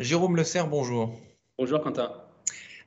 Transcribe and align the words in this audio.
Jérôme 0.00 0.34
Le 0.34 0.44
Serre, 0.44 0.66
bonjour. 0.66 1.14
Bonjour 1.58 1.78
Quentin. 1.82 2.10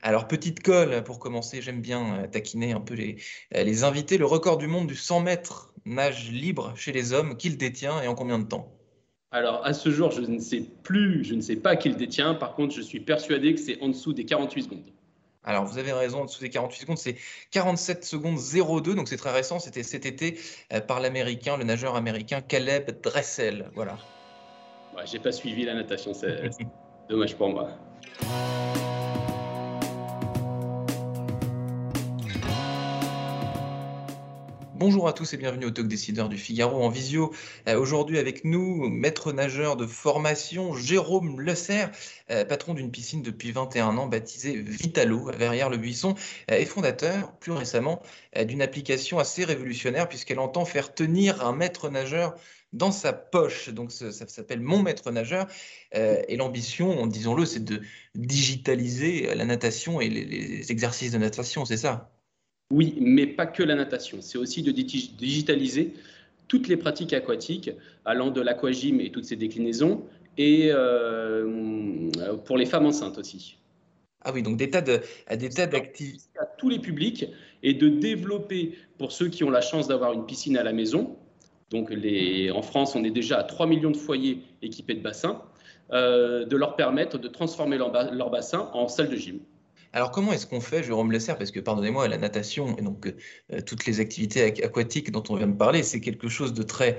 Alors, 0.02 0.28
petite 0.28 0.64
colle 0.64 1.04
pour 1.04 1.20
commencer, 1.20 1.62
j'aime 1.62 1.80
bien 1.80 2.24
euh, 2.24 2.28
taquiner 2.28 2.74
un 2.74 2.80
peu 2.82 2.96
les, 2.96 3.18
euh, 3.56 3.62
les 3.62 3.84
invités. 3.84 4.18
Le 4.18 4.26
record 4.26 4.58
du 4.58 4.66
monde 4.66 4.88
du 4.88 4.96
100 4.96 5.20
mètres 5.22 5.72
nage 5.86 6.32
libre 6.32 6.74
chez 6.76 6.92
les 6.92 7.14
hommes, 7.14 7.38
qui 7.38 7.50
le 7.50 7.56
détient 7.56 8.02
et 8.02 8.08
en 8.08 8.16
combien 8.16 8.40
de 8.40 8.46
temps? 8.46 8.68
Alors, 9.30 9.64
à 9.64 9.74
ce 9.74 9.92
jour, 9.92 10.10
je 10.10 10.22
ne 10.22 10.40
sais 10.40 10.62
plus, 10.82 11.24
je 11.24 11.36
ne 11.36 11.42
sais 11.42 11.56
pas 11.56 11.76
qui 11.76 11.90
le 11.90 11.96
détient. 11.96 12.34
Par 12.34 12.56
contre, 12.56 12.74
je 12.74 12.82
suis 12.82 13.00
persuadé 13.00 13.54
que 13.54 13.60
c'est 13.60 13.80
en 13.82 13.90
dessous 13.90 14.14
des 14.14 14.26
48 14.26 14.64
secondes. 14.64 14.92
Alors, 15.44 15.66
vous 15.66 15.78
avez 15.78 15.94
raison, 15.94 16.22
en 16.22 16.26
dessous 16.26 16.42
des 16.42 16.50
48 16.50 16.82
secondes, 16.82 16.98
c'est 16.98 17.18
47 17.52 18.04
secondes 18.04 18.40
02, 18.40 18.96
donc 18.96 19.08
c'est 19.08 19.18
très 19.18 19.32
récent. 19.32 19.60
C'était 19.60 19.84
cet 19.84 20.08
été 20.08 20.40
euh, 20.74 20.82
par 20.82 21.00
l'américain, 21.00 21.58
le 21.58 21.64
nageur 21.64 21.96
américain 21.96 22.42
Caleb 22.42 22.90
Dressel. 23.04 23.70
Voilà. 23.76 24.00
Ouais, 24.96 25.04
J'ai 25.06 25.20
pas 25.20 25.32
suivi 25.32 25.64
la 25.64 25.76
natation, 25.76 26.16
c'est 26.16 26.50
dommage 27.10 27.36
pour 27.36 27.50
moi. 27.50 27.70
Bonjour 34.76 35.08
à 35.08 35.14
tous 35.14 35.34
et 35.34 35.38
bienvenue 35.38 35.66
au 35.66 35.72
Talk 35.72 35.88
Décideur 35.88 36.28
du 36.28 36.38
Figaro 36.38 36.84
en 36.84 36.90
visio. 36.90 37.34
Euh, 37.70 37.80
Aujourd'hui 37.80 38.18
avec 38.20 38.44
nous, 38.44 38.90
maître 38.90 39.32
nageur 39.32 39.78
de 39.78 39.86
formation 39.86 40.76
Jérôme 40.76 41.40
Lesser, 41.40 41.86
euh, 42.32 42.44
patron 42.44 42.74
d'une 42.74 42.92
piscine 42.92 43.22
depuis 43.22 43.54
21 43.54 43.98
ans 43.98 44.08
baptisée 44.08 44.58
Vitalo 44.58 45.30
à 45.30 45.32
Verrières-le-Buisson 45.38 46.16
euh, 46.52 46.58
et 46.58 46.66
fondateur 46.66 47.32
plus 47.40 47.54
récemment 47.54 48.02
d'une 48.46 48.62
application 48.62 49.20
assez 49.20 49.46
révolutionnaire 49.46 50.10
puisqu'elle 50.10 50.40
entend 50.40 50.66
faire 50.66 50.94
tenir 50.94 51.46
un 51.46 51.54
maître 51.54 51.88
nageur 51.88 52.36
dans 52.74 52.92
sa 52.92 53.14
poche. 53.14 53.70
Donc 53.70 53.92
ça, 53.92 54.12
ça 54.12 54.28
s'appelle 54.28 54.60
Mon 54.60 54.82
Maître 54.82 55.10
Nageur. 55.12 55.48
Euh, 55.96 56.22
et 56.28 56.36
l'ambition, 56.36 57.08
disons-le, 57.08 57.46
c'est 57.46 57.64
de 57.64 57.82
digitaliser 58.16 59.34
la 59.34 59.46
natation 59.46 60.02
et 60.02 60.10
les, 60.10 60.26
les 60.26 60.72
exercices 60.72 61.12
de 61.12 61.18
natation, 61.18 61.64
c'est 61.66 61.78
ça? 61.78 62.12
Oui, 62.72 62.98
mais 63.00 63.28
pas 63.28 63.46
que 63.46 63.64
la 63.64 63.76
natation. 63.76 64.22
C'est 64.22 64.38
aussi 64.38 64.64
de 64.64 64.72
digi- 64.72 65.16
digitaliser 65.16 65.94
toutes 66.48 66.68
les 66.68 66.78
pratiques 66.78 67.14
aquatiques, 67.14 67.72
allant 68.04 68.32
de 68.32 68.42
l'aquagym 68.42 69.00
et 69.00 69.12
toutes 69.12 69.26
ses 69.26 69.36
déclinaisons, 69.36 70.04
et 70.38 70.70
euh, 70.72 72.10
pour 72.46 72.58
les 72.58 72.66
femmes 72.66 72.88
enceintes 72.88 73.18
aussi. 73.18 73.58
Ah 74.22 74.32
oui, 74.34 74.42
donc 74.42 74.58
des 74.58 74.70
tas 74.70 74.82
de, 74.82 75.02
des 75.36 75.50
tas 75.50 75.68
d'activités. 75.68 76.24
À 76.40 76.46
tous 76.46 76.70
les 76.70 76.80
publics 76.80 77.26
et 77.62 77.74
de 77.74 77.90
développer 77.90 78.78
pour 78.98 79.12
ceux 79.12 79.30
qui 79.30 79.44
ont 79.44 79.50
la 79.52 79.62
chance 79.62 79.88
d'avoir 79.88 80.14
une 80.14 80.26
piscine 80.26 80.58
à 80.58 80.64
la 80.64 80.74
maison. 80.74 81.18
Donc 81.74 81.92
en 81.92 82.62
France, 82.62 82.96
on 82.96 83.04
est 83.04 83.12
déjà 83.12 83.40
à 83.40 83.44
3 83.44 83.66
millions 83.66 83.92
de 83.92 83.98
foyers 83.98 84.44
équipés 84.62 84.94
de 84.94 85.02
bassins, 85.02 85.42
euh, 85.92 86.46
de 86.46 86.56
leur 86.56 86.76
permettre 86.76 87.18
de 87.18 87.28
transformer 87.28 87.78
leur, 87.78 87.92
ba- 87.92 88.12
leur 88.12 88.30
bassin 88.30 88.70
en 88.74 88.88
salle 88.88 89.10
de 89.10 89.18
gym. 89.18 89.40
Alors 89.92 90.12
comment 90.12 90.34
est-ce 90.34 90.48
qu'on 90.48 90.62
fait, 90.62 90.84
Jérôme 90.84 91.12
Lesser? 91.12 91.34
Parce 91.38 91.52
que 91.52 91.60
pardonnez-moi, 91.60 92.08
la 92.08 92.18
natation 92.18 92.78
et 92.78 92.82
donc 92.82 93.08
euh, 93.52 93.62
toutes 93.62 93.86
les 93.86 94.00
activités 94.00 94.48
aqu- 94.48 94.64
aquatiques 94.64 95.12
dont 95.12 95.24
on 95.30 95.36
vient 95.36 95.48
de 95.48 95.58
parler, 95.58 95.84
c'est 95.84 96.00
quelque 96.00 96.30
chose 96.30 96.54
de 96.54 96.64
très 96.64 96.98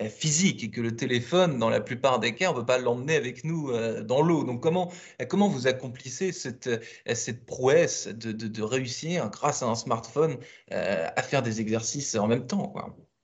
euh, 0.00 0.08
physique 0.08 0.62
et 0.64 0.70
que 0.70 0.80
le 0.80 0.94
téléphone, 0.94 1.58
dans 1.58 1.70
la 1.70 1.80
plupart 1.80 2.18
des 2.20 2.34
cas, 2.34 2.50
on 2.50 2.54
ne 2.54 2.60
peut 2.60 2.66
pas 2.66 2.78
l'emmener 2.78 3.16
avec 3.16 3.44
nous 3.44 3.72
dans 4.02 4.22
l'eau. 4.22 4.44
Donc 4.44 4.62
comment, 4.62 4.92
comment 5.28 5.48
vous 5.48 5.66
accomplissez 5.66 6.32
cette, 6.32 6.70
cette 7.12 7.46
prouesse 7.46 8.08
de, 8.08 8.62
réussir, 8.62 9.30
grâce 9.30 9.62
à 9.62 9.66
un 9.66 9.74
smartphone, 9.74 10.36
à 10.70 11.22
faire 11.22 11.42
des 11.42 11.60
exercices 11.60 12.14
en 12.14 12.28
même 12.28 12.46
temps 12.46 12.74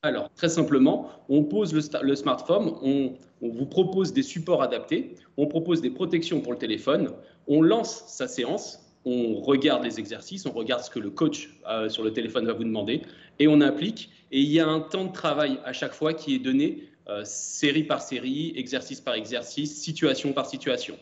Alors, 0.04 0.30
très 0.34 0.50
simplement, 0.50 1.10
on 1.30 1.44
pose 1.44 1.72
le, 1.72 2.14
smartphone, 2.14 2.74
on, 2.82 3.14
on 3.40 3.48
vous 3.48 3.64
propose 3.64 4.12
des 4.12 4.22
supports 4.22 4.62
adaptés, 4.62 5.14
on 5.38 5.46
propose 5.46 5.80
des 5.80 5.88
protections 5.88 6.42
pour 6.42 6.52
le 6.52 6.58
téléphone, 6.58 7.08
on 7.46 7.62
lance 7.62 8.04
sa 8.06 8.28
séance, 8.28 8.80
on 9.06 9.40
regarde 9.40 9.82
les 9.82 9.98
exercices, 9.98 10.44
on 10.44 10.52
regarde 10.52 10.82
ce 10.84 10.90
que 10.90 10.98
le 10.98 11.08
coach 11.08 11.58
euh, 11.70 11.88
sur 11.88 12.04
le 12.04 12.12
téléphone 12.12 12.44
va 12.44 12.52
vous 12.52 12.64
demander, 12.64 13.00
et 13.38 13.48
on 13.48 13.62
applique. 13.62 14.10
Et 14.30 14.40
il 14.40 14.52
y 14.52 14.60
a 14.60 14.68
un 14.68 14.80
temps 14.80 15.06
de 15.06 15.12
travail 15.12 15.58
à 15.64 15.72
chaque 15.72 15.94
fois 15.94 16.12
qui 16.12 16.34
est 16.34 16.38
donné 16.38 16.90
euh, 17.08 17.22
série 17.24 17.84
par 17.84 18.02
série, 18.02 18.52
exercice 18.56 19.00
par 19.00 19.14
exercice, 19.14 19.74
situation 19.74 20.34
par 20.34 20.44
situation. 20.44 20.98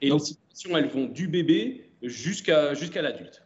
Et 0.00 0.08
Donc- 0.08 0.20
les 0.20 0.24
situations, 0.24 0.74
elles 0.78 0.88
vont 0.88 1.04
du 1.04 1.28
bébé 1.28 1.90
jusqu'à 2.02 2.72
jusqu'à 2.72 3.02
l'adulte. 3.02 3.42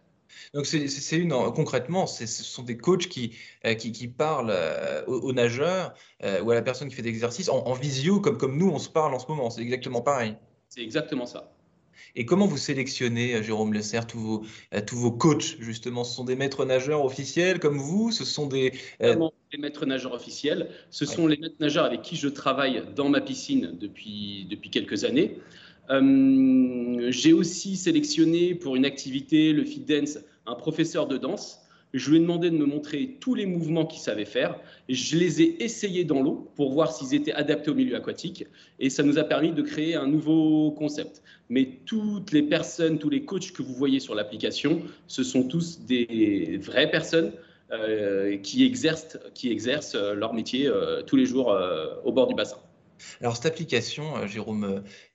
Donc 0.55 0.67
c'est 0.67 1.17
une 1.17 1.33
concrètement, 1.55 2.07
ce 2.07 2.27
sont 2.27 2.63
des 2.63 2.77
coachs 2.77 3.09
qui, 3.09 3.33
euh, 3.65 3.75
qui, 3.75 3.93
qui 3.93 4.09
parlent 4.09 4.51
euh, 4.51 5.05
aux, 5.07 5.21
aux 5.21 5.33
nageurs 5.33 5.95
euh, 6.23 6.43
ou 6.43 6.51
à 6.51 6.55
la 6.55 6.63
personne 6.63 6.89
qui 6.89 6.95
fait 6.95 7.03
des 7.03 7.11
exercices 7.11 7.49
en, 7.49 7.59
en 7.67 7.73
visio 7.73 8.21
comme, 8.21 8.39
comme 8.39 8.57
nous 8.59 8.69
on 8.69 8.79
se 8.79 8.89
parle 8.89 9.15
en 9.15 9.19
ce 9.19 9.27
moment. 9.29 9.51
C'est 9.51 9.63
exactement 9.63 10.03
pareil. 10.03 10.37
C'est 10.69 10.83
exactement 10.83 11.27
ça. 11.27 11.53
Et 12.19 12.25
comment 12.25 12.47
vous 12.47 12.57
sélectionnez, 12.57 13.43
Jérôme 13.43 13.75
Lesser, 13.75 14.01
tous 14.09 14.19
vos, 14.19 14.45
tous 14.87 14.97
vos 14.97 15.13
coachs 15.13 15.57
justement? 15.61 16.03
Ce 16.03 16.15
sont 16.15 16.25
des 16.25 16.37
maîtres 16.37 16.65
nageurs 16.65 17.05
officiels 17.05 17.59
comme 17.59 17.77
vous? 17.77 18.11
Ce 18.11 18.25
sont 18.25 18.47
des 18.47 18.73
euh, 19.03 19.29
les 19.53 19.59
maîtres 19.59 19.85
nageurs 19.85 20.13
officiels. 20.13 20.71
Ce 20.91 21.05
sont 21.05 21.27
les 21.27 21.37
maîtres 21.37 21.57
nageurs 21.61 21.85
avec 21.85 22.01
qui 22.03 22.17
je 22.17 22.29
travaille 22.29 22.83
dans 22.95 23.11
ma 23.11 23.21
piscine 23.21 23.77
depuis, 23.79 24.47
depuis 24.49 24.71
quelques 24.71 25.05
années. 25.05 25.39
Euh, 25.91 27.07
J'ai 27.11 27.33
aussi 27.33 27.77
sélectionné 27.77 28.55
pour 28.55 28.77
une 28.77 28.85
activité, 28.85 29.53
le 29.53 29.65
fit 29.65 29.81
dance, 29.81 30.19
un 30.47 30.55
professeur 30.55 31.07
de 31.07 31.17
danse. 31.17 31.61
Je 31.95 32.11
lui 32.11 32.19
ai 32.19 32.21
demandé 32.21 32.51
de 32.51 32.57
me 32.57 32.67
montrer 32.67 33.17
tous 33.21 33.35
les 33.35 33.47
mouvements 33.47 33.87
qu'il 33.87 34.01
savait 34.01 34.27
faire. 34.27 34.59
Je 34.89 35.17
les 35.17 35.41
ai 35.41 35.63
essayés 35.65 36.05
dans 36.05 36.21
l'eau 36.21 36.51
pour 36.57 36.73
voir 36.73 36.93
s'ils 36.93 37.15
étaient 37.15 37.33
adaptés 37.33 37.71
au 37.71 37.75
milieu 37.75 37.97
aquatique. 37.97 38.47
Et 38.81 38.91
ça 38.91 39.03
nous 39.03 39.19
a 39.19 39.25
permis 39.25 39.53
de 39.53 39.63
créer 39.63 39.95
un 39.95 40.07
nouveau 40.07 40.73
concept. 40.73 41.23
Mais 41.49 41.79
toutes 41.87 42.33
les 42.33 42.43
personnes, 42.43 42.99
tous 42.99 43.09
les 43.09 43.25
coachs 43.25 43.53
que 43.53 43.63
vous 43.63 43.73
voyez 43.73 44.01
sur 44.01 44.15
l'application, 44.15 44.83
ce 45.07 45.23
sont 45.23 45.45
tous 45.45 45.81
des 45.87 46.59
vraies 46.61 46.91
personnes 46.91 47.33
euh, 47.71 48.37
qui, 48.39 48.65
exercent, 48.65 49.17
euh, 49.95 50.15
leur 50.15 50.35
métier 50.35 50.71
tous 51.07 51.17
les 51.17 51.25
jours 51.27 51.57
au 52.05 52.13
bord 52.13 52.27
du 52.27 52.35
bassin. 52.35 52.59
Alors, 53.21 53.37
cette 53.37 53.47
application, 53.47 54.17
euh, 54.17 54.27
Jérôme 54.27 54.65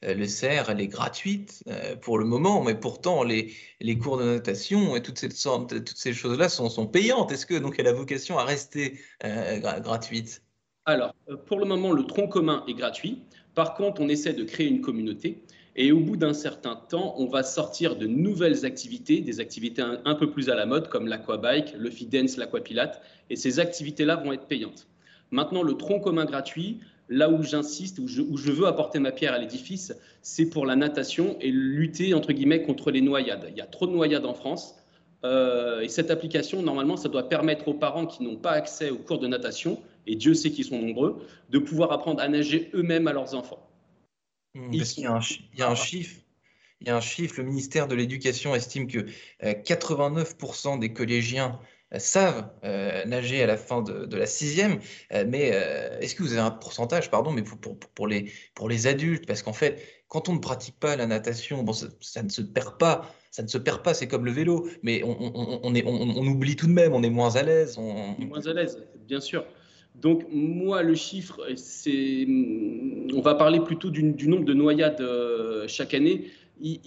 euh, 0.03 0.13
Le 0.13 0.25
Serre, 0.27 0.69
elle 0.69 0.81
est 0.81 0.87
gratuite 0.87 1.63
euh, 1.67 1.95
pour 1.95 2.17
le 2.17 2.25
moment, 2.25 2.63
mais 2.63 2.75
pourtant, 2.75 3.23
les, 3.23 3.53
cours 3.99 4.17
de 4.17 4.25
natation 4.25 4.95
et 4.95 5.01
toutes 5.01 5.17
ces, 5.17 5.29
toutes 5.29 5.97
ces 5.97 6.13
choses-là 6.13 6.49
sont, 6.49 6.87
payantes. 6.87 7.31
Est-ce 7.31 7.45
que 7.45 7.55
donc 7.55 7.75
elle 7.79 7.87
a 7.87 7.93
vocation 7.93 8.37
à 8.37 8.45
rester 8.45 8.99
euh, 9.23 9.59
gra- 9.59 9.81
gratuite? 9.81 10.43
Alors, 10.85 11.13
euh, 11.29 11.37
pour 11.37 11.59
le 11.59 11.65
moment, 11.65 11.91
le 11.91 12.05
tronc 12.05 12.27
commun 12.27 12.63
est 12.67 12.73
gratuit. 12.73 13.23
Par 13.55 13.75
contre, 13.75 14.01
on 14.01 14.09
essaie 14.09 14.33
de 14.33 14.43
créer 14.43 14.67
une 14.67 14.81
communauté. 14.81 15.43
Et 15.75 15.91
au 15.91 15.99
bout 15.99 16.17
d'un 16.17 16.33
certain 16.33 16.75
temps, 16.75 17.15
on 17.17 17.27
va 17.27 17.43
sortir 17.43 17.95
de 17.95 18.05
nouvelles 18.07 18.65
activités, 18.65 19.21
des 19.21 19.39
activités 19.39 19.81
un, 19.81 20.01
un 20.03 20.15
peu 20.15 20.29
plus 20.29 20.49
à 20.49 20.55
la 20.55 20.65
mode, 20.65 20.89
comme 20.89 21.07
l'aquabike, 21.07 21.73
le 21.77 21.89
fit 21.89 22.07
dance, 22.07 22.37
l'aquapilate. 22.37 23.01
Et 23.29 23.35
ces 23.35 23.59
activités-là 23.59 24.17
vont 24.17 24.33
être 24.33 24.47
payantes. 24.47 24.87
Maintenant, 25.31 25.63
le 25.63 25.75
tronc 25.75 26.01
commun 26.01 26.25
gratuit, 26.25 26.81
là 27.11 27.29
où 27.29 27.43
j'insiste, 27.43 27.99
où 27.99 28.07
je, 28.07 28.21
où 28.21 28.37
je 28.37 28.51
veux 28.51 28.65
apporter 28.65 28.97
ma 28.97 29.11
pierre 29.11 29.33
à 29.33 29.37
l'édifice, 29.37 29.93
c'est 30.21 30.49
pour 30.49 30.65
la 30.65 30.77
natation 30.77 31.37
et 31.41 31.51
lutter, 31.51 32.13
entre 32.13 32.31
guillemets, 32.31 32.63
contre 32.63 32.89
les 32.89 33.01
noyades. 33.01 33.47
Il 33.51 33.57
y 33.57 33.61
a 33.61 33.65
trop 33.65 33.85
de 33.85 33.91
noyades 33.91 34.25
en 34.25 34.33
France. 34.33 34.75
Euh, 35.25 35.81
et 35.81 35.89
cette 35.89 36.09
application, 36.09 36.63
normalement, 36.63 36.95
ça 36.95 37.09
doit 37.09 37.27
permettre 37.27 37.67
aux 37.67 37.73
parents 37.73 38.07
qui 38.07 38.23
n'ont 38.23 38.37
pas 38.37 38.51
accès 38.51 38.89
aux 38.89 38.97
cours 38.97 39.19
de 39.19 39.27
natation, 39.27 39.79
et 40.07 40.15
Dieu 40.15 40.33
sait 40.33 40.51
qu'ils 40.51 40.65
sont 40.65 40.79
nombreux, 40.81 41.27
de 41.49 41.59
pouvoir 41.59 41.91
apprendre 41.91 42.21
à 42.21 42.29
nager 42.29 42.71
eux-mêmes 42.73 43.07
à 43.07 43.13
leurs 43.13 43.35
enfants. 43.35 43.69
Ils 44.55 44.79
Parce 44.79 44.93
qu'il 44.93 45.03
y 45.03 45.07
a 45.07 45.13
un, 45.13 45.21
chi- 45.21 45.49
il 45.53 45.59
y 45.59 45.63
a 45.63 45.69
un 45.69 45.75
chiffre. 45.75 46.15
Il 46.79 46.87
y 46.87 46.89
a 46.89 46.95
un 46.95 47.01
chiffre, 47.01 47.35
le 47.37 47.43
ministère 47.43 47.87
de 47.87 47.93
l'Éducation 47.93 48.55
estime 48.55 48.87
que 48.87 48.99
euh, 49.43 49.53
89% 49.53 50.79
des 50.79 50.93
collégiens 50.93 51.59
euh, 51.59 51.80
savent 51.99 52.49
euh, 52.63 53.03
nager 53.05 53.43
à 53.43 53.47
la 53.47 53.57
fin 53.57 53.81
de, 53.81 54.15
la 54.15 54.25
sixième. 54.25 54.79
Euh, 55.13 55.25
mais 55.27 55.51
euh, 55.53 55.99
est-ce 55.99 56.15
que 56.15 56.23
vous 56.23 56.33
avez 56.33 56.41
un 56.41 56.51
pourcentage, 56.51 57.11
pardon, 57.11 57.31
mais 57.31 57.43
pour, 57.95 58.07
les, 58.07 58.31
pour 58.55 58.69
les 58.69 58.87
adultes? 58.87 59.25
Parce 59.25 59.43
qu'en 59.43 59.53
fait, 59.53 59.81
quand 60.07 60.29
on 60.29 60.33
ne 60.33 60.39
pratique 60.39 60.79
pas 60.79 60.95
la 60.95 61.07
natation, 61.07 61.63
bon, 61.63 61.73
ça, 61.73 62.23
ne 62.23 62.29
se 62.29 62.41
perd 62.41 62.77
pas. 62.77 63.13
Ça 63.31 63.43
ne 63.43 63.47
se 63.47 63.57
perd 63.57 63.81
pas, 63.81 63.93
c'est 63.93 64.07
comme 64.07 64.25
le 64.25 64.31
vélo. 64.31 64.67
Mais 64.83 65.03
on, 65.03 65.17
on- 65.21 65.59
on- 65.63 65.75
est, 65.75 65.83
on, 65.85 66.27
oublie 66.27 66.55
tout 66.55 66.67
de 66.67 66.73
même, 66.73 66.93
on 66.93 67.03
est 67.03 67.09
moins 67.09 67.35
à 67.35 67.43
l'aise. 67.43 67.77
on- 67.77 68.15
moins 68.19 68.45
à 68.45 68.53
l'aise, 68.53 68.85
bien 69.07 69.19
sûr. 69.19 69.45
Donc 69.95 70.25
moi, 70.31 70.83
le 70.83 70.95
chiffre, 70.95 71.41
c'est, 71.55 72.25
on 73.13 73.21
va 73.21 73.35
parler 73.35 73.59
plutôt 73.59 73.89
du, 73.89 74.03
nombre 74.27 74.45
de 74.45 74.53
noyades 74.53 75.01
euh, 75.01 75.67
chaque 75.67 75.93
année. 75.93 76.31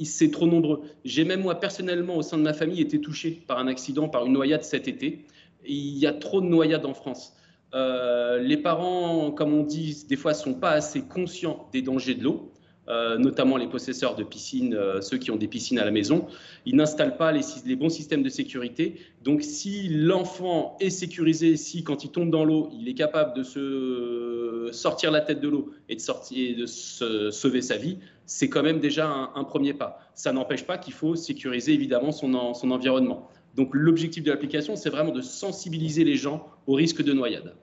C'est 0.05 0.31
trop 0.31 0.47
nombreux. 0.47 0.83
J'ai 1.05 1.25
même 1.25 1.43
moi 1.43 1.61
personnellement 1.61 2.17
au 2.17 2.23
sein 2.23 2.39
de 2.39 2.43
ma 2.43 2.53
famille 2.53 2.81
été 2.81 3.01
touché 3.01 3.43
par 3.47 3.59
un 3.59 3.67
accident, 3.67 4.09
par 4.09 4.27
une 4.27 4.33
noyade 4.33 4.65
cet 4.65 4.89
été. 4.89 5.25
il 5.67 5.99
y 5.99 6.07
a 6.07 6.13
trop 6.13 6.41
de 6.41 6.47
noyades 6.47 6.85
en 6.85 6.95
France. 6.95 7.35
Euh, 7.75 8.39
les 8.39 8.57
parents, 8.57 9.33
comme 9.33 9.53
on 9.53 9.65
dit, 9.65 10.05
des 10.09 10.17
fois, 10.17 10.35
sont 10.35 10.55
pas 10.55 10.71
assez 10.71 11.03
conscients 11.03 11.69
des 11.73 11.83
dangers 11.83 12.15
de 12.15 12.23
l'eau. 12.23 12.51
Euh, 12.87 13.17
notamment 13.17 13.57
les 13.57 13.67
possesseurs 13.67 14.15
de 14.15 14.23
piscines, 14.25 14.75
euh, 14.75 15.01
ceux 15.01 15.17
qui 15.17 15.31
ont 15.31 15.37
des 15.37 15.49
piscines 15.49 15.79
à 15.79 15.87
la 15.87 15.91
maison, 15.91 16.27
ils 16.67 16.77
n'installent 16.77 17.17
pas 17.17 17.33
les, 17.33 17.77
bons 17.77 17.89
systèmes 17.89 18.23
de 18.23 18.29
sécurité. 18.29 18.97
Donc 19.23 19.43
si 19.43 19.89
l'enfant 19.89 20.77
est 20.81 20.91
sécurisé, 20.91 21.57
si 21.57 21.83
quand 21.83 22.05
il 22.05 22.11
tombe 22.11 22.29
dans 22.29 22.45
l'eau, 22.45 22.69
il 22.79 22.87
est 22.87 22.93
capable 22.93 23.35
de 23.35 23.43
se 23.43 24.69
sortir 24.73 25.11
la 25.11 25.23
tête 25.23 25.41
de 25.41 25.49
l'eau 25.49 25.71
et 25.89 25.97
de, 25.97 26.61
de 26.61 26.67
se 26.67 27.31
sauver 27.31 27.63
sa 27.63 27.79
vie, 27.79 28.01
c'est 28.27 28.49
quand 28.49 28.63
même 28.63 28.81
déjà 28.81 29.09
un, 29.35 29.45
premier 29.45 29.75
pas. 29.75 29.99
Ça 30.15 30.33
n'empêche 30.33 30.65
pas 30.65 30.79
qu'il 30.79 30.95
faut 30.95 31.15
sécuriser 31.15 31.73
évidemment 31.73 32.13
son, 32.13 32.55
son 32.55 32.71
environnement. 32.71 33.29
Donc 33.55 33.71
l'objectif 33.73 34.23
de 34.23 34.31
l'application, 34.31 34.77
c'est 34.77 34.91
vraiment 34.91 35.13
de 35.13 35.21
sensibiliser 35.21 36.05
les 36.05 36.17
gens 36.17 36.49
au 36.67 36.75
risque 36.75 37.03
de 37.03 37.13
noyade. 37.13 37.55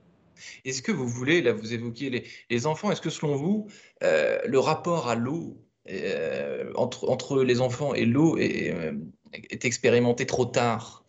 Est-ce 0.66 0.82
que 0.82 0.92
vous 0.92 1.08
voulez, 1.08 1.42
là 1.42 1.54
vous 1.54 1.74
évoquiez 1.74 2.24
les, 2.50 2.68
enfants, 2.68 2.92
est-ce 2.92 3.02
que 3.02 3.10
selon 3.10 3.36
vous, 3.36 3.68
euh, 4.04 4.40
le 4.46 4.60
rapport 4.60 5.08
à 5.08 5.16
l'eau 5.16 5.58
euh, 5.90 6.72
entre, 6.76 7.10
entre 7.10 7.44
les 7.44 7.62
enfants 7.62 7.94
et 7.94 8.06
l'eau 8.06 8.38
est, 8.38 8.74
euh, 8.74 8.94
est, 9.34 9.66
expérimenté 9.66 10.26
trop 10.26 10.46
tard, 10.46 11.06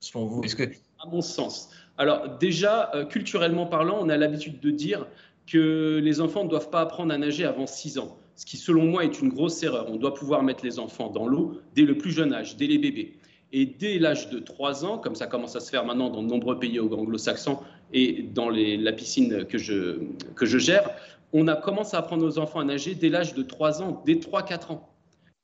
selon 0.00 0.26
vous? 0.26 0.42
Est-ce 0.42 0.56
que... 0.56 0.64
À 1.04 1.08
mon 1.08 1.20
sens. 1.20 1.70
Alors 1.98 2.38
déjà, 2.38 2.92
culturellement 3.10 3.66
parlant, 3.66 3.98
on 4.00 4.08
a 4.08 4.16
l'habitude 4.16 4.60
de 4.60 4.70
dire 4.70 5.06
que 5.46 6.00
les 6.02 6.20
enfants 6.20 6.44
ne 6.44 6.48
doivent 6.48 6.70
pas 6.70 6.80
apprendre 6.80 7.12
à 7.12 7.18
nager 7.18 7.44
avant 7.44 7.66
6 7.66 7.98
ans, 7.98 8.16
ce 8.34 8.46
qui 8.46 8.56
selon 8.56 8.84
moi 8.84 9.04
est 9.04 9.20
une 9.20 9.28
grosse 9.28 9.62
erreur. 9.62 9.86
On 9.90 9.96
doit 9.96 10.14
pouvoir 10.14 10.42
mettre 10.42 10.64
les 10.64 10.78
enfants 10.78 11.10
dans 11.10 11.26
l'eau 11.26 11.60
dès 11.74 11.82
le 11.82 11.96
plus 11.96 12.10
jeune 12.10 12.32
âge, 12.32 12.56
dès 12.56 12.66
les 12.66 12.78
bébés. 12.78 13.18
Et 13.52 13.66
dès 13.66 13.98
l'âge 13.98 14.30
de 14.30 14.38
3 14.38 14.84
ans, 14.84 14.98
comme 14.98 15.14
ça 15.14 15.26
commence 15.26 15.56
à 15.56 15.60
se 15.60 15.70
faire 15.70 15.84
maintenant 15.84 16.08
dans 16.08 16.22
de 16.22 16.28
nombreux 16.28 16.58
pays 16.58 16.80
anglo-saxons 16.80 17.58
et 17.92 18.22
dans 18.22 18.48
la 18.48 18.92
piscine 18.92 19.44
que 19.44 19.58
je, 19.58 20.58
gère, 20.58 20.90
on 21.34 21.46
a 21.48 21.56
commencé 21.56 21.94
à 21.94 22.00
apprendre 22.00 22.24
aux 22.24 22.38
enfants 22.38 22.60
à 22.60 22.64
nager 22.64 22.94
dès 22.94 23.10
l'âge 23.10 23.34
de 23.34 23.42
3 23.42 23.82
ans, 23.82 24.02
dès 24.06 24.14
3-4 24.14 24.72
ans. 24.72 24.88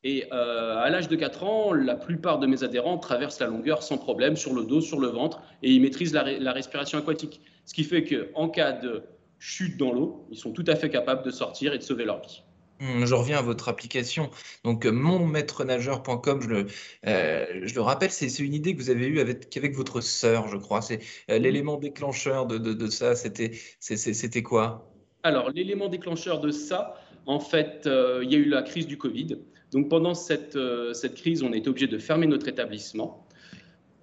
Et 0.05 0.25
euh, 0.32 0.79
à 0.79 0.88
l'âge 0.88 1.08
de 1.08 1.17
4 1.17 1.44
ans, 1.44 1.73
la 1.75 1.96
plupart 1.96 2.38
de 2.38 2.46
mes 2.46 2.64
adhérents 2.64 2.96
traversent 2.96 3.41
la 3.41 3.49
longueur 3.49 3.82
sans 3.82 3.99
problème, 3.99 4.37
sur 4.37 4.55
le 4.55 4.64
dos, 4.64 4.81
sur 4.81 5.00
le 5.00 5.08
ventre, 5.08 5.43
et 5.62 5.73
ils 5.73 5.82
maîtrisent 5.82 6.14
la 6.14 6.52
respiration 6.52 6.99
aquatique. 6.99 7.43
Ce 7.67 7.75
qui 7.75 7.84
fait 7.84 8.05
qu'en 8.05 8.49
cas 8.49 8.73
de 8.73 9.02
chute 9.38 9.76
dans 9.76 9.93
l'eau, 9.93 10.26
ils 10.31 10.38
sont 10.38 10.52
tout 10.52 10.64
à 10.67 10.76
fait 10.76 10.88
capables 10.88 11.23
de 11.25 11.31
sortir 11.31 11.75
et 11.75 11.79
de 11.79 11.82
sauver 11.82 12.06
leur 12.06 12.23
vie. 12.23 12.43
Hum, 12.80 13.06
je 13.06 13.14
reviens 13.14 13.38
à 13.38 13.42
votre 13.42 13.69
application. 13.69 14.30
Donc, 14.64 14.86
euh, 14.86 14.92
monmaîtrenageur.com, 14.92 16.40
je 16.42 16.48
le, 16.48 16.66
euh, 17.06 17.46
je 17.64 17.75
le 17.75 17.80
rappelle, 17.80 18.10
c'est 18.10 18.38
une 18.38 18.54
idée 18.54 18.75
que 18.75 18.80
vous 18.80 18.90
avez 18.90 19.06
eue 19.06 19.19
avec, 19.19 19.56
avec 19.56 19.75
votre 19.75 20.00
sœur, 20.00 20.48
je 20.48 20.56
crois. 20.56 20.80
C'est 20.80 21.00
euh, 21.30 21.38
l'élément 21.38 21.76
déclencheur 21.76 22.46
de, 22.46 22.56
de, 22.58 22.72
de 22.72 22.86
ça, 22.86 23.16
c'était 23.16 24.42
quoi? 24.42 24.92
Alors, 25.25 25.50
l'élément 25.50 25.88
déclencheur 25.88 26.40
de 26.40 26.52
ça, 26.52 26.94
en 27.26 27.40
fait, 27.40 27.82
il 27.86 28.30
y 28.30 28.36
a 28.36 28.38
eu 28.38 28.48
la 28.48 28.62
crise 28.62 28.86
du 28.86 28.96
Covid. 28.96 29.38
Donc, 29.72 29.88
pendant 29.88 30.14
cette, 30.14 30.56
cette 30.94 31.14
crise, 31.14 31.42
on 31.42 31.52
a 31.52 31.56
été 31.56 31.69
obligé 31.69 31.88
de 31.88 31.98
fermer 31.98 32.26
notre 32.26 32.48
établissement. 32.48 33.26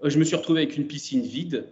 Je 0.04 0.19
me 0.19 0.25
suis 0.25 0.36
retrouvé 0.36 0.63
avec 0.63 0.78
une 0.78 0.86
piscine 0.86 1.21
vide. 1.21 1.66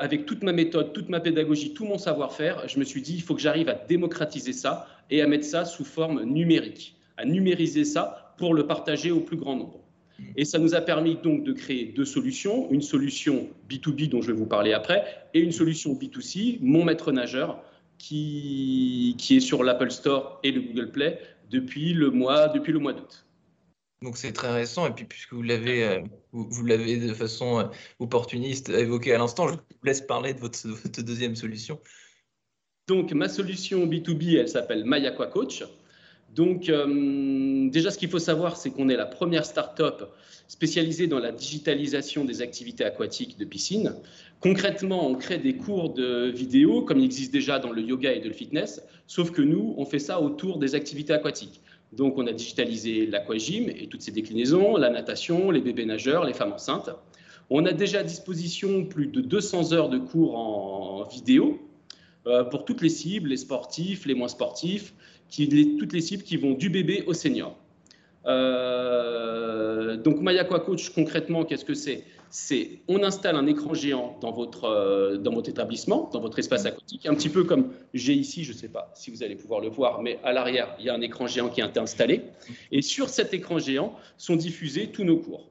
Avec 0.00 0.26
toute 0.26 0.42
ma 0.42 0.52
méthode, 0.52 0.92
toute 0.92 1.08
ma 1.08 1.20
pédagogie, 1.20 1.74
tout 1.74 1.84
mon 1.84 1.98
savoir-faire, 1.98 2.66
je 2.68 2.78
me 2.78 2.84
suis 2.84 3.02
dit, 3.02 3.14
il 3.14 3.22
faut 3.22 3.34
que 3.34 3.40
j'arrive 3.40 3.68
à 3.68 3.74
démocratiser 3.74 4.52
ça 4.52 4.86
et 5.10 5.22
à 5.22 5.26
mettre 5.26 5.44
ça 5.44 5.64
sous 5.64 5.84
forme 5.84 6.24
numérique, 6.24 6.96
à 7.16 7.24
numériser 7.24 7.84
ça 7.84 8.34
pour 8.36 8.54
le 8.54 8.66
partager 8.66 9.10
au 9.10 9.20
plus 9.20 9.36
grand 9.36 9.56
nombre. 9.56 9.80
Mmh. 10.18 10.22
Et 10.36 10.44
ça 10.44 10.58
nous 10.58 10.74
a 10.74 10.80
permis 10.80 11.16
donc 11.22 11.44
de 11.44 11.52
créer 11.52 11.86
deux 11.86 12.04
solutions, 12.04 12.68
une 12.70 12.82
solution 12.82 13.48
B2B 13.70 14.08
dont 14.08 14.22
je 14.22 14.28
vais 14.32 14.38
vous 14.38 14.46
parler 14.46 14.72
après, 14.72 15.04
et 15.34 15.40
une 15.40 15.52
solution 15.52 15.94
B2C, 15.94 16.58
mon 16.60 16.84
maître 16.84 17.12
nageur, 17.12 17.62
qui, 17.98 19.14
qui 19.18 19.36
est 19.36 19.40
sur 19.40 19.64
l'Apple 19.64 19.90
Store 19.90 20.40
et 20.42 20.50
le 20.50 20.60
Google 20.60 20.90
Play 20.90 21.20
depuis 21.50 21.94
le 21.94 22.10
mois, 22.10 22.48
depuis 22.48 22.72
le 22.72 22.78
mois 22.78 22.92
d'août. 22.92 23.24
Donc 24.02 24.16
c'est 24.16 24.32
très 24.32 24.52
récent, 24.52 24.86
et 24.86 24.92
puis 24.92 25.04
puisque 25.04 25.32
vous 25.32 25.42
l'avez, 25.42 25.84
euh, 25.84 26.00
vous, 26.32 26.64
l'avez 26.64 26.98
de 26.98 27.14
façon 27.14 27.60
euh, 27.60 27.64
opportuniste 27.98 28.68
évoqué 28.68 29.14
à 29.14 29.18
l'instant, 29.18 29.48
je 29.48 29.54
vous 29.54 29.60
laisse 29.84 30.02
parler 30.02 30.34
de 30.34 30.40
votre, 30.40 30.66
de 30.66 30.72
votre 30.72 31.02
deuxième 31.02 31.36
solution. 31.36 31.80
Donc, 32.86 33.12
ma 33.12 33.30
solution 33.30 33.86
B2B, 33.86 34.38
elle 34.38 34.48
s'appelle 34.48 34.84
MyAquaCoach. 34.84 35.60
Coach. 35.60 35.64
Donc, 36.34 36.68
euh, 36.68 37.70
déjà, 37.70 37.90
ce 37.90 37.98
qu'il 37.98 38.10
faut 38.10 38.18
savoir, 38.18 38.56
c'est 38.56 38.70
qu'on 38.70 38.88
est 38.88 38.96
la 38.96 39.06
première 39.06 39.46
start-up 39.46 40.10
spécialisée 40.48 41.06
dans 41.06 41.20
la 41.20 41.32
digitalisation 41.32 42.24
des 42.24 42.42
activités 42.42 42.84
aquatiques 42.84 43.38
de 43.38 43.44
piscine. 43.44 43.94
Concrètement, 44.40 45.08
on 45.08 45.14
crée 45.14 45.38
des 45.38 45.56
cours 45.56 45.94
de 45.94 46.30
vidéo, 46.30 46.82
comme 46.82 46.98
il 46.98 47.04
existe 47.04 47.32
déjà 47.32 47.58
dans 47.58 47.72
le 47.72 47.80
yoga 47.80 48.12
et 48.12 48.20
de 48.20 48.28
le 48.28 48.34
fitness, 48.34 48.82
sauf 49.06 49.30
que 49.30 49.42
nous, 49.42 49.74
on 49.78 49.86
fait 49.86 49.98
ça 50.00 50.20
autour 50.20 50.58
des 50.58 50.74
activités 50.74 51.12
aquatiques. 51.12 51.62
Donc, 51.92 52.18
on 52.18 52.26
a 52.26 52.32
digitalisé 52.32 53.06
l'aquagym 53.06 53.68
et 53.68 53.86
toutes 53.86 54.02
ses 54.02 54.10
déclinaisons, 54.10 54.76
la 54.76 54.90
natation, 54.90 55.50
les 55.50 55.60
bébés 55.60 55.86
nageurs, 55.86 56.24
les 56.24 56.34
femmes 56.34 56.52
enceintes. 56.52 56.90
On 57.50 57.66
a 57.66 57.72
déjà 57.72 58.00
à 58.00 58.02
disposition 58.02 58.84
plus 58.84 59.06
de 59.06 59.20
200 59.20 59.72
heures 59.72 59.88
de 59.88 59.98
cours 59.98 60.36
en 60.36 61.04
vidéo 61.04 61.60
euh, 62.26 62.42
pour 62.44 62.64
toutes 62.64 62.80
les 62.80 62.88
cibles, 62.88 63.28
les 63.28 63.36
sportifs, 63.36 64.06
les 64.06 64.14
moins 64.14 64.28
sportifs, 64.28 64.94
toutes 65.78 65.92
les 65.92 66.00
cibles 66.00 66.22
qui 66.22 66.36
vont 66.36 66.54
du 66.54 66.70
bébé 66.70 67.04
au 67.06 67.12
senior. 67.12 67.56
Euh, 68.26 69.96
donc 69.96 70.20
Maya 70.20 70.44
Coach, 70.44 70.90
concrètement, 70.90 71.44
qu'est-ce 71.44 71.64
que 71.64 71.74
c'est? 71.74 72.04
C'est 72.30 72.80
on 72.88 73.02
installe 73.04 73.36
un 73.36 73.46
écran 73.46 73.74
géant 73.74 74.16
dans 74.20 74.32
votre, 74.32 74.64
euh, 74.64 75.16
dans 75.18 75.32
votre 75.32 75.48
établissement, 75.48 76.10
dans 76.12 76.20
votre 76.20 76.38
espace 76.38 76.66
aquatique, 76.66 77.06
un 77.06 77.14
petit 77.14 77.28
peu 77.28 77.44
comme 77.44 77.72
j'ai 77.92 78.14
ici, 78.14 78.42
je 78.42 78.52
ne 78.52 78.56
sais 78.56 78.68
pas 78.68 78.90
si 78.94 79.10
vous 79.10 79.22
allez 79.22 79.36
pouvoir 79.36 79.60
le 79.60 79.68
voir, 79.68 80.02
mais 80.02 80.18
à 80.24 80.32
l'arrière, 80.32 80.74
il 80.80 80.86
y 80.86 80.90
a 80.90 80.94
un 80.94 81.00
écran 81.00 81.26
géant 81.26 81.48
qui 81.48 81.60
est 81.60 81.78
installé. 81.78 82.22
Et 82.72 82.82
sur 82.82 83.08
cet 83.08 83.34
écran 83.34 83.58
géant 83.58 83.94
sont 84.18 84.36
diffusés 84.36 84.88
tous 84.88 85.04
nos 85.04 85.18
cours. 85.18 85.50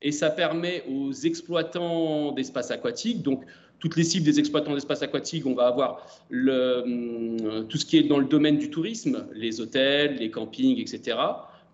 Et 0.00 0.10
ça 0.10 0.30
permet 0.30 0.84
aux 0.90 1.12
exploitants 1.12 2.32
d'espaces 2.32 2.70
aquatiques, 2.70 3.22
donc 3.22 3.44
toutes 3.78 3.96
les 3.96 4.04
cibles 4.04 4.24
des 4.24 4.38
exploitants 4.38 4.74
d'espaces 4.74 5.02
aquatiques, 5.02 5.44
on 5.44 5.54
va 5.54 5.66
avoir 5.66 6.06
hum, 6.30 7.66
tout 7.68 7.78
ce 7.78 7.84
qui 7.84 7.98
est 7.98 8.04
dans 8.04 8.18
le 8.18 8.26
domaine 8.26 8.56
du 8.56 8.70
tourisme, 8.70 9.26
les 9.34 9.60
hôtels, 9.60 10.16
les 10.16 10.30
campings, 10.30 10.80
etc. 10.80 11.18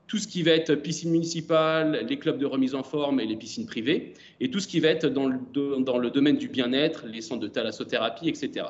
Tout 0.08 0.18
ce 0.18 0.26
qui 0.26 0.42
va 0.42 0.50
être 0.52 0.74
piscine 0.74 1.10
municipale, 1.10 2.04
les 2.08 2.18
clubs 2.18 2.38
de 2.38 2.46
remise 2.46 2.74
en 2.74 2.82
forme 2.82 3.20
et 3.20 3.26
les 3.26 3.36
piscines 3.36 3.66
privées, 3.66 4.14
et 4.40 4.50
tout 4.50 4.58
ce 4.58 4.66
qui 4.66 4.80
va 4.80 4.88
être 4.88 5.06
dans 5.06 5.28
le, 5.28 5.38
dans 5.84 5.98
le 5.98 6.10
domaine 6.10 6.36
du 6.36 6.48
bien-être, 6.48 7.06
les 7.06 7.20
centres 7.20 7.40
de 7.40 7.48
thalassothérapie, 7.48 8.28
etc. 8.28 8.66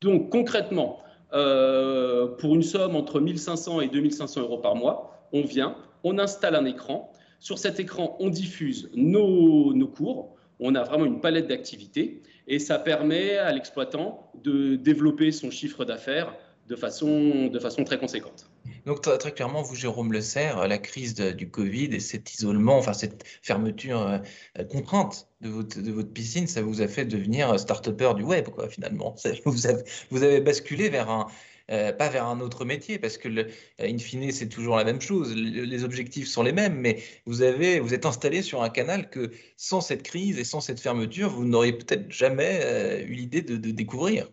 Donc 0.00 0.30
concrètement, 0.30 1.00
euh, 1.34 2.28
pour 2.28 2.54
une 2.54 2.62
somme 2.62 2.96
entre 2.96 3.20
1500 3.20 3.82
et 3.82 3.88
2500 3.88 4.40
euros 4.40 4.58
par 4.58 4.76
mois, 4.76 5.28
on 5.32 5.42
vient, 5.42 5.76
on 6.04 6.18
installe 6.18 6.54
un 6.54 6.64
écran. 6.64 7.12
Sur 7.40 7.58
cet 7.58 7.78
écran, 7.80 8.16
on 8.20 8.30
diffuse 8.30 8.88
nos, 8.94 9.74
nos 9.74 9.88
cours 9.88 10.36
on 10.62 10.74
a 10.76 10.84
vraiment 10.84 11.04
une 11.04 11.20
palette 11.20 11.48
d'activités 11.48 12.22
et 12.46 12.58
ça 12.58 12.78
permet 12.78 13.36
à 13.36 13.52
l'exploitant 13.52 14.30
de 14.42 14.76
développer 14.76 15.32
son 15.32 15.50
chiffre 15.50 15.84
d'affaires 15.84 16.34
de 16.68 16.76
façon, 16.76 17.48
de 17.48 17.58
façon 17.58 17.84
très 17.84 17.98
conséquente. 17.98 18.48
Donc 18.86 19.02
très, 19.02 19.32
clairement, 19.32 19.62
vous, 19.62 19.74
Jérôme 19.74 20.12
Le 20.12 20.20
Serre, 20.20 20.66
la 20.66 20.78
crise 20.78 21.14
du 21.14 21.50
Covid 21.50 21.86
et 21.92 22.00
cet 22.00 22.34
isolement, 22.34 22.78
enfin 22.78 22.92
cette 22.92 23.24
fermeture 23.42 24.02
euh, 24.02 24.64
contrainte 24.64 25.28
de 25.40 25.48
votre, 25.48 26.12
piscine, 26.12 26.46
ça 26.46 26.62
vous 26.62 26.82
a 26.82 26.88
fait 26.88 27.04
devenir 27.04 27.58
start-upper 27.58 28.14
du 28.14 28.22
web, 28.22 28.48
finalement. 28.70 29.14
vous, 29.44 30.24
avez, 30.24 30.40
basculé 30.40 30.88
vers 30.88 31.10
un, 31.10 31.26
euh, 31.70 31.92
pas 31.92 32.08
vers 32.08 32.26
un 32.26 32.40
autre 32.40 32.64
métier, 32.64 32.98
parce 32.98 33.18
que, 33.18 33.28
le, 33.28 33.46
in 33.80 33.98
fine, 33.98 34.30
c'est 34.30 34.48
toujours 34.48 34.76
la 34.76 34.84
même 34.84 35.00
chose. 35.00 35.34
Les 35.34 35.84
objectifs 35.84 36.28
sont 36.28 36.42
les 36.42 36.52
mêmes, 36.52 36.74
mais 36.74 37.02
vous, 37.26 37.42
avez, 37.42 37.80
vous 37.80 37.94
êtes 37.94 38.06
installé 38.06 38.42
sur 38.42 38.62
un 38.62 38.68
canal 38.68 39.10
que, 39.10 39.30
sans 39.56 39.80
cette 39.80 40.02
crise 40.02 40.38
et 40.38 40.44
sans 40.44 40.60
cette 40.60 40.80
fermeture, 40.80 41.30
vous 41.30 41.44
n'auriez 41.44 41.72
peut-être 41.72 42.10
jamais 42.10 42.60
euh, 42.62 43.02
eu 43.02 43.12
l'idée 43.14 43.42
de, 43.42 43.56
découvrir. 43.56 44.28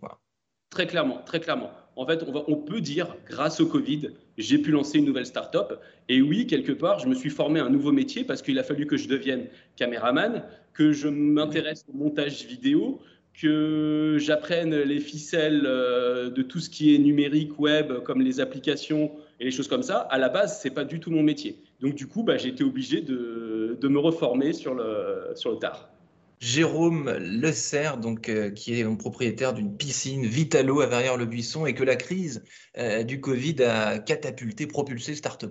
Très 0.69 0.87
clairement, 0.87 1.23
très 1.23 1.39
clairement. 1.39 1.71
En 1.95 2.05
fait, 2.05 2.23
on, 2.47 2.55
peut 2.55 2.81
dire, 2.81 3.15
grâce 3.27 3.59
au 3.59 3.65
Covid, 3.65 4.11
j'ai 4.37 4.57
pu 4.57 4.71
lancer 4.71 4.99
une 4.99 5.05
nouvelle 5.05 5.25
start-up. 5.25 5.79
Et 6.07 6.21
oui, 6.21 6.47
quelque 6.47 6.71
part, 6.71 6.99
je 6.99 7.07
me 7.07 7.13
suis 7.13 7.29
formé 7.29 7.59
un 7.59 7.69
nouveau 7.69 7.91
métier 7.91 8.23
parce 8.23 8.41
qu'il 8.41 8.57
a 8.57 8.63
fallu 8.63 8.85
que 8.85 8.95
je 8.95 9.07
devienne 9.07 9.47
caméraman, 9.75 10.43
que 10.73 10.93
je 10.93 11.09
m'intéresse 11.09 11.85
au 11.93 11.97
montage 11.97 12.45
vidéo, 12.45 13.01
que 13.33 14.17
j'apprenne 14.19 14.75
les 14.75 14.99
ficelles 14.99 15.63
euh, 15.65 16.29
de 16.29 16.41
tout 16.41 16.59
ce 16.59 16.69
qui 16.69 16.95
est 16.95 16.97
numérique, 16.97 17.59
web, 17.59 17.93
comme 18.03 18.21
les 18.21 18.39
applications 18.39 19.11
et 19.39 19.45
les 19.45 19.51
choses 19.51 19.67
comme 19.67 19.83
ça, 19.83 19.99
à 19.99 20.17
la 20.17 20.29
base, 20.29 20.59
c'est 20.61 20.71
pas 20.71 20.83
du 20.83 20.99
tout 20.99 21.11
mon 21.11 21.23
métier. 21.23 21.61
Donc 21.79 21.95
du 21.95 22.07
coup, 22.07 22.23
bah, 22.23 22.37
j'ai 22.37 22.49
été 22.49 22.63
obligé 22.63 23.01
de, 23.01 23.77
de, 23.79 23.87
me 23.87 23.99
reformer 23.99 24.53
sur 24.53 24.73
le, 24.73 25.31
sur 25.35 25.51
le 25.51 25.57
tard. 25.57 25.89
Jérôme 26.39 27.11
Le 27.19 27.51
donc, 27.97 28.29
euh, 28.29 28.49
qui 28.49 28.79
est 28.79 28.85
propriétaire 28.95 29.53
d'une 29.53 29.75
piscine 29.75 30.25
Vitalo 30.25 30.79
à 30.79 30.85
Verrières-le-Buisson 30.85 31.65
et 31.65 31.73
que 31.73 31.83
la 31.83 31.97
crise 31.97 32.45
euh, 32.77 33.03
du 33.03 33.19
Covid 33.19 33.61
a 33.63 33.99
catapulté, 33.99 34.65
propulsé 34.65 35.15
start 35.15 35.43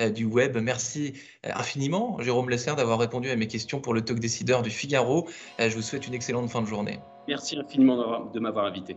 euh, 0.00 0.10
du 0.10 0.24
web. 0.24 0.56
Merci 0.56 1.14
infiniment, 1.42 2.20
Jérôme 2.20 2.48
Le 2.48 2.56
d'avoir 2.76 3.00
répondu 3.00 3.28
à 3.28 3.34
mes 3.34 3.48
questions 3.48 3.80
pour 3.80 3.92
le 3.92 4.02
talk 4.02 4.20
décideur 4.20 4.62
du 4.62 4.70
Figaro. 4.70 5.28
je 5.58 5.74
vous 5.74 5.82
souhaite 5.82 6.06
une 6.06 6.14
excellente 6.14 6.48
fin 6.48 6.62
de 6.62 6.66
journée. 6.66 7.00
Merci 7.26 7.58
infiniment 7.58 8.30
de 8.32 8.38
m'avoir 8.38 8.66
invité. 8.66 8.96